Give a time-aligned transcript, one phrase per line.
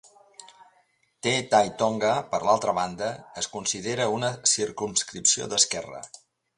[1.27, 3.13] Te Tai Tonga, per altra banda,
[3.45, 6.07] es considera una circumscripció d'esquerra.